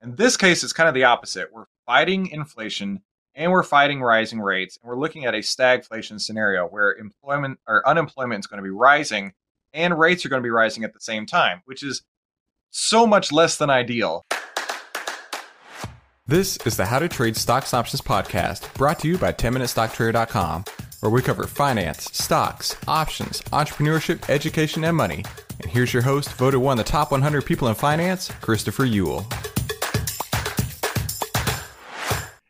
[0.00, 1.52] In this case, it's kind of the opposite.
[1.52, 3.02] We're fighting inflation
[3.34, 4.78] and we're fighting rising rates.
[4.80, 8.70] And we're looking at a stagflation scenario where employment or unemployment is going to be
[8.70, 9.32] rising
[9.72, 12.02] and rates are going to be rising at the same time, which is
[12.70, 14.24] so much less than ideal.
[16.28, 20.64] This is the How to Trade Stocks Options podcast, brought to you by 10MinuteStockTrader.com,
[21.00, 25.24] where we cover finance, stocks, options, entrepreneurship, education, and money.
[25.60, 29.47] And here's your host, voted one of the top 100 people in finance, Christopher Uhl.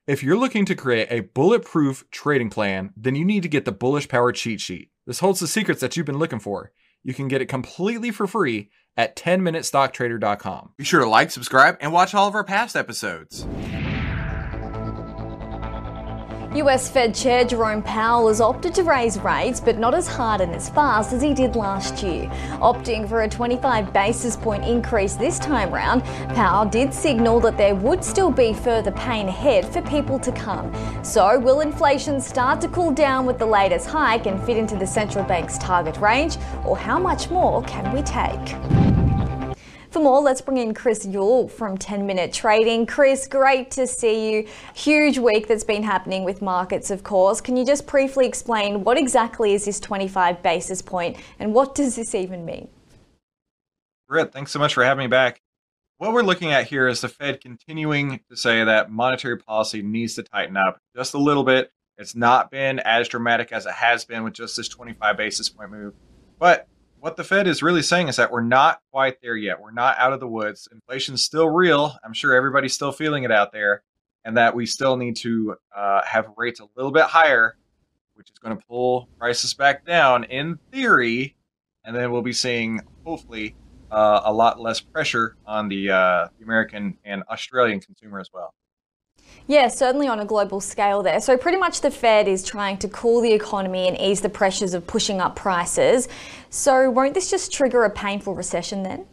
[0.08, 3.73] If you're looking to create a bulletproof trading plan, then you need to get the
[3.73, 4.88] Bullish Power cheat sheet.
[5.06, 6.73] This holds the secrets that you've been looking for.
[7.04, 10.70] You can get it completely for free at 10minutestocktrader.com.
[10.78, 13.46] Be sure to like, subscribe, and watch all of our past episodes.
[16.59, 20.52] US Fed Chair Jerome Powell has opted to raise rates, but not as hard and
[20.52, 22.24] as fast as he did last year.
[22.60, 26.02] Opting for a 25 basis point increase this time round,
[26.34, 30.73] Powell did signal that there would still be further pain ahead for people to come.
[31.04, 34.87] So, will inflation start to cool down with the latest hike and fit into the
[34.87, 38.87] central bank's target range, or how much more can we take?
[39.90, 42.84] For more, let's bring in Chris Uhl from 10 Minute Trading.
[42.84, 44.46] Chris, great to see you.
[44.74, 47.40] Huge week that's been happening with markets, of course.
[47.40, 51.96] Can you just briefly explain what exactly is this 25 basis point and what does
[51.96, 52.68] this even mean?
[54.09, 55.40] Britt, thanks so much for having me back.
[55.96, 60.16] What we're looking at here is the Fed continuing to say that monetary policy needs
[60.16, 61.72] to tighten up just a little bit.
[61.96, 65.71] It's not been as dramatic as it has been with just this 25 basis point
[65.71, 65.94] move.
[66.38, 66.69] But
[67.00, 69.60] what the Fed is really saying is that we're not quite there yet.
[69.60, 70.69] We're not out of the woods.
[70.72, 71.97] Inflation's still real.
[72.04, 73.82] I'm sure everybody's still feeling it out there,
[74.25, 77.56] and that we still need to uh, have rates a little bit higher,
[78.14, 81.36] which is going to pull prices back down in theory,
[81.84, 83.54] and then we'll be seeing hopefully
[83.91, 88.54] uh, a lot less pressure on the, uh, the American and Australian consumer as well.
[89.47, 91.21] Yeah, certainly on a global scale there.
[91.21, 94.75] So, pretty much the Fed is trying to cool the economy and ease the pressures
[94.75, 96.09] of pushing up prices.
[96.50, 99.06] So, won't this just trigger a painful recession then?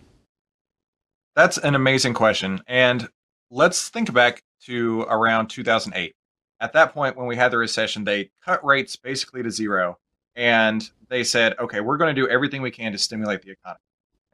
[1.35, 2.61] That's an amazing question.
[2.67, 3.09] And
[3.49, 6.13] let's think back to around 2008.
[6.61, 9.97] At that point, when we had the recession, they cut rates basically to zero.
[10.35, 13.79] And they said, okay, we're going to do everything we can to stimulate the economy.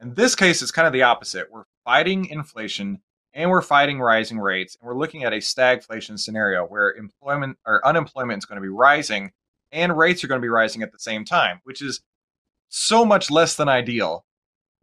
[0.00, 1.50] In this case, it's kind of the opposite.
[1.50, 3.00] We're fighting inflation
[3.34, 7.86] and we're fighting rising rates and we're looking at a stagflation scenario where employment or
[7.86, 9.32] unemployment is going to be rising
[9.70, 12.00] and rates are going to be rising at the same time which is
[12.68, 14.24] so much less than ideal.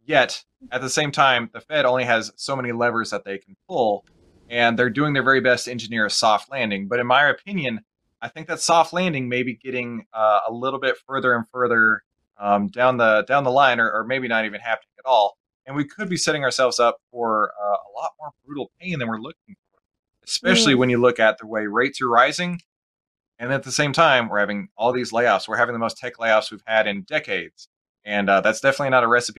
[0.04, 3.56] Yet at the same time the fed only has so many levers that they can
[3.68, 4.04] pull
[4.48, 6.88] and they're doing their very best to engineer a soft landing.
[6.88, 7.80] But in my opinion
[8.22, 12.02] i think that soft landing may be getting uh, a little bit further and further
[12.38, 15.36] um, down the down the line or, or maybe not even happening at all
[15.70, 19.06] and we could be setting ourselves up for uh, a lot more brutal pain than
[19.06, 19.78] we're looking for,
[20.24, 20.78] especially mm.
[20.78, 22.60] when you look at the way rates are rising.
[23.38, 25.46] And at the same time, we're having all these layoffs.
[25.46, 27.68] We're having the most tech layoffs we've had in decades.
[28.04, 29.39] And uh, that's definitely not a recipe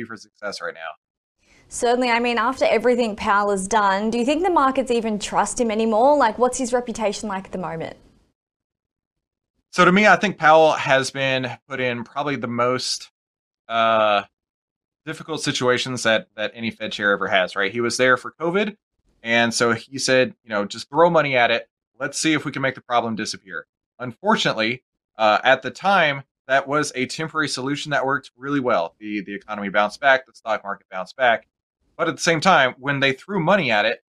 [0.00, 0.80] for success right now.
[1.68, 2.10] Certainly.
[2.10, 5.70] I mean, after everything Powell has done, do you think the markets even trust him
[5.70, 6.16] anymore?
[6.18, 7.96] Like, what's his reputation like at the moment?
[9.70, 13.10] So, to me, I think Powell has been put in probably the most
[13.68, 14.24] uh,
[15.06, 17.56] difficult situations that that any Fed chair ever has.
[17.56, 17.72] Right?
[17.72, 18.76] He was there for COVID,
[19.22, 21.70] and so he said, you know, just throw money at it.
[21.98, 23.66] Let's see if we can make the problem disappear.
[23.98, 24.82] Unfortunately,
[25.16, 28.94] uh, at the time, that was a temporary solution that worked really well.
[28.98, 31.48] The the economy bounced back, the stock market bounced back.
[31.96, 34.04] But at the same time, when they threw money at it,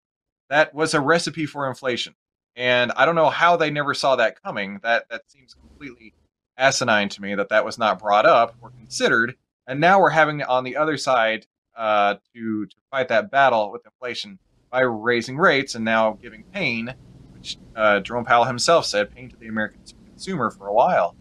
[0.50, 2.16] that was a recipe for inflation.
[2.58, 4.82] And I don't know how they never saw that coming.
[4.84, 6.16] That that seems completely
[6.58, 9.36] asinine to me that that was not brought up or considered.
[9.66, 11.48] And now we're having on the other side
[11.78, 14.38] uh, to to fight that battle with inflation
[14.70, 16.94] by raising rates and now giving pain,
[17.32, 19.80] which uh, Jerome Powell himself said pain to the American
[20.10, 21.16] consumer for a while.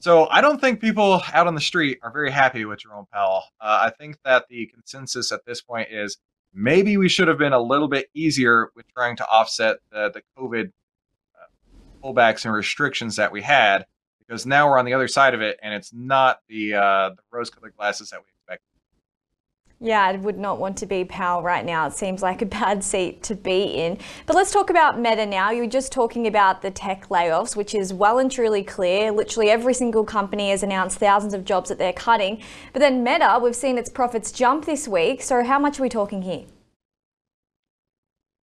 [0.00, 3.42] So I don't think people out on the street are very happy with Jerome Powell.
[3.60, 6.18] Uh, I think that the consensus at this point is
[6.54, 10.22] maybe we should have been a little bit easier with trying to offset the, the
[10.38, 10.70] COVID
[11.34, 13.86] uh, pullbacks and restrictions that we had,
[14.20, 17.22] because now we're on the other side of it, and it's not the uh, the
[17.32, 18.30] rose-colored glasses that we
[19.80, 21.86] yeah, I would not want to be Powell right now.
[21.86, 23.98] It seems like a bad seat to be in.
[24.26, 25.50] But let's talk about Meta now.
[25.52, 29.12] You were just talking about the tech layoffs, which is well and truly clear.
[29.12, 32.42] Literally every single company has announced thousands of jobs that they're cutting.
[32.72, 35.22] But then Meta, we've seen its profits jump this week.
[35.22, 36.44] So how much are we talking here?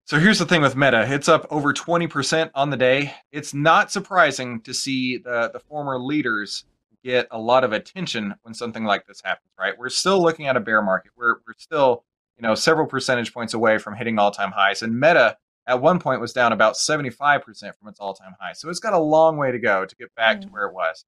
[0.05, 1.03] So here's the thing with Meta.
[1.11, 3.13] It's up over 20% on the day.
[3.31, 6.63] It's not surprising to see the, the former leaders
[7.05, 9.77] get a lot of attention when something like this happens, right?
[9.77, 11.11] We're still looking at a bear market.
[11.15, 12.03] We're we're still,
[12.35, 14.81] you know, several percentage points away from hitting all-time highs.
[14.81, 15.37] And Meta
[15.67, 18.53] at one point was down about 75% from its all-time high.
[18.53, 20.49] So it's got a long way to go to get back mm-hmm.
[20.49, 21.05] to where it was.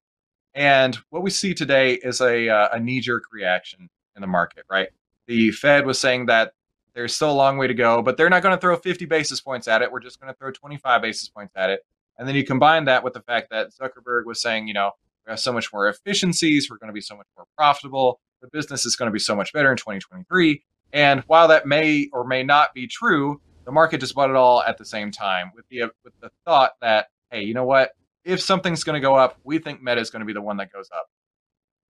[0.53, 4.89] And what we see today is a uh, a knee-jerk reaction in the market, right?
[5.25, 6.53] The Fed was saying that
[6.93, 9.41] there's still a long way to go, but they're not going to throw 50 basis
[9.41, 9.91] points at it.
[9.91, 11.81] We're just going to throw 25 basis points at it.
[12.17, 14.91] And then you combine that with the fact that Zuckerberg was saying, you know,
[15.27, 16.69] we have so much more efficiencies.
[16.69, 18.21] We're going to be so much more profitable.
[18.41, 20.63] The business is going to be so much better in 2023.
[20.93, 24.63] And while that may or may not be true, the market just bought it all
[24.63, 27.91] at the same time with the with the thought that hey, you know what?
[28.23, 30.57] If something's going to go up, we think Meta is going to be the one
[30.57, 31.07] that goes up.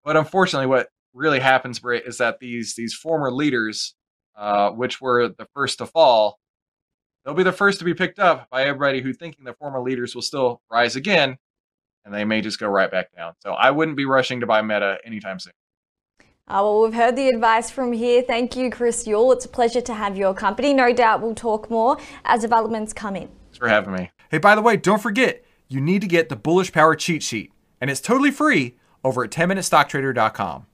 [0.04, 3.94] But unfortunately, what really happens, Britt, is that these these former leaders,
[4.36, 6.40] uh, which were the first to fall,
[7.24, 10.16] they'll be the first to be picked up by everybody who thinking the former leaders
[10.16, 11.38] will still rise again
[12.07, 13.33] and they may just go right back down.
[13.39, 15.51] So I wouldn't be rushing to buy Meta anytime soon.
[16.50, 18.21] Uh, well, we've heard the advice from here.
[18.21, 19.33] Thank you, Chris Uhl.
[19.33, 20.74] It's a pleasure to have your company.
[20.74, 23.27] No doubt we'll talk more as developments come in.
[23.27, 24.12] Thanks for having me.
[24.31, 27.51] Hey, by the way, don't forget, you need to get the Bullish Power cheat sheet,
[27.81, 30.65] and it's totally free over at 10minutestocktrader.com.